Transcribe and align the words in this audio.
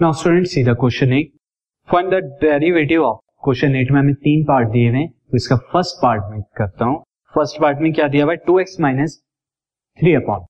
Now 0.00 0.12
student 0.12 0.46
see 0.46 0.62
the 0.64 0.74
question 0.80 1.12
eight 1.12 1.30
find 1.88 2.10
the 2.10 2.16
derivative 2.40 3.04
of 3.04 3.16
question 3.44 3.74
eight 3.76 3.90
में 3.92 3.98
हमें 4.00 4.14
तीन 4.16 4.44
part 4.48 4.68
दिए 4.72 4.88
हुए 4.88 5.06
तो 5.06 5.36
इसका 5.36 5.56
फ़र्स्ट 5.72 5.96
पार्ट 6.02 6.24
में 6.32 6.42
करता 6.56 6.84
हूँ। 6.84 6.98
फ़र्स्ट 7.34 7.60
पार्ट 7.62 7.78
में 7.80 7.92
क्या 7.92 8.06
दिया 8.08 8.24
हुआ 8.24 8.32
है? 8.32 8.36
Two 8.46 8.58
x 8.58 8.76
minus 8.80 9.18
three 9.98 10.12
upon 10.14 10.44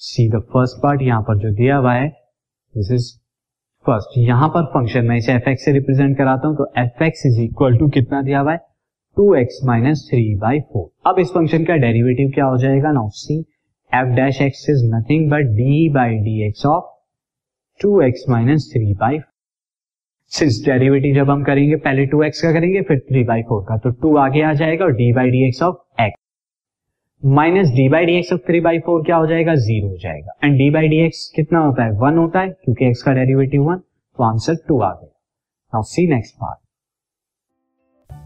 see 0.00 0.28
the 0.30 0.40
first 0.52 0.82
part 0.82 1.02
यहाँ 1.02 1.20
पर 1.28 1.38
जो 1.38 1.50
दिया 1.56 1.76
हुआ 1.76 1.92
है 1.94 2.08
दिस 2.08 2.90
इज़ 2.92 3.06
फ़र्स्ट 3.86 4.18
यहाँ 4.18 4.48
पर 4.54 4.64
फ़ंक्शन 4.72 5.04
में 5.08 5.16
इसे 5.16 5.32
एफ़ 5.32 5.48
एक्स 5.50 5.64
से 5.64 5.72
रिप्रेजेंट 5.72 6.16
कराता 6.18 6.48
हूँ 6.48 6.56
तो 6.56 6.66
f 6.82 7.02
x 7.04 7.22
is 7.26 7.40
equal 7.40 7.76
to 7.78 7.88
कितना 7.88 8.22
दिया 8.22 8.40
हुआ 8.40 8.52
है? 8.52 8.58
Two 9.16 9.34
x 9.34 9.60
minus 9.66 10.06
three 10.10 10.34
by 10.40 10.60
four 10.72 10.90
अब 11.10 11.20
इस 11.20 11.30
फ़ंक्शन 11.34 11.64
का 11.64 11.76
डेरिवेटिव 11.86 12.32
क्या 12.34 12.44
हो 12.44 12.58
जाएगा? 12.64 12.92
Now 12.92 13.08
see 13.20 13.38
f 13.92 14.14
dash 14.16 14.42
x 14.42 14.66
is 14.70 14.84
nothing 14.94 15.30
but 15.30 15.54
d 15.60 15.88
by 15.94 16.18
d 16.26 16.36
x 16.48 16.66
of 16.66 16.92
two 17.80 18.00
x 18.02 18.24
minus 18.28 18.70
three 18.72 18.92
by 18.94 19.18
since 20.32 20.60
derivative 20.64 21.14
जब 21.14 21.30
हम 21.30 21.42
करेंगे, 21.44 21.76
पहले 21.76 22.04
टू 22.06 22.22
एक्स 22.22 22.42
का 22.42 22.52
करेंगे, 22.52 22.82
फिर 22.82 22.98
थ्री 23.00 23.22
बाई 23.24 23.42
फोर 23.42 23.64
का। 23.68 23.76
तो 23.76 23.90
टू 23.92 24.16
आगे 24.16 24.42
आ 24.42 24.52
जाएगा 24.52 24.84
और 24.84 24.92
d 24.92 25.12
by 25.12 25.30
d 25.30 25.46
x 25.48 25.62
of 25.62 26.02
x 26.02 26.20
minus 27.22 27.68
d 27.68 27.88
by 27.88 28.06
d 28.06 28.16
x 28.16 28.32
of 28.32 28.40
three 28.40 28.60
by 28.60 28.78
four 28.78 29.02
क्या 29.04 29.16
हो 29.16 29.26
जाएगा? 29.26 29.54
ज़ीरो 29.56 29.88
हो 29.88 29.96
जाएगा। 29.96 30.38
And 30.44 30.58
d 30.58 30.70
by 30.70 30.88
d 30.88 30.98
x 30.98 31.30
कितना 31.36 31.58
होता 31.58 31.84
है? 31.84 31.90
वन 31.92 32.18
होता 32.18 32.40
है, 32.40 32.48
क्योंकि 32.48 32.86
एक्स 32.86 33.02
का 33.02 33.12
डेरिवेटिव 33.12 33.62
वन 33.62 33.76
तो 33.76 34.24
आंसर 34.24 34.56
टू 34.68 34.80
आ 34.80 34.92
गया। 34.92 35.08
Now 35.72 35.82
see 35.82 36.06
next 36.06 36.34
part 36.34 36.63